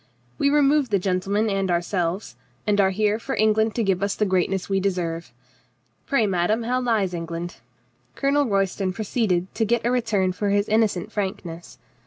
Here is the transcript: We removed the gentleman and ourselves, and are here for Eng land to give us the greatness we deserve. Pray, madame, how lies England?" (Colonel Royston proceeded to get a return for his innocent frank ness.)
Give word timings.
We 0.39 0.49
removed 0.49 0.89
the 0.89 0.97
gentleman 0.97 1.47
and 1.47 1.69
ourselves, 1.69 2.35
and 2.65 2.81
are 2.81 2.89
here 2.89 3.19
for 3.19 3.35
Eng 3.35 3.53
land 3.53 3.75
to 3.75 3.83
give 3.83 4.01
us 4.01 4.15
the 4.15 4.25
greatness 4.25 4.67
we 4.67 4.79
deserve. 4.79 5.31
Pray, 6.07 6.25
madame, 6.25 6.63
how 6.63 6.81
lies 6.81 7.13
England?" 7.13 7.57
(Colonel 8.15 8.47
Royston 8.47 8.93
proceeded 8.93 9.53
to 9.53 9.63
get 9.63 9.85
a 9.85 9.91
return 9.91 10.31
for 10.31 10.49
his 10.49 10.67
innocent 10.67 11.11
frank 11.11 11.45
ness.) 11.45 11.77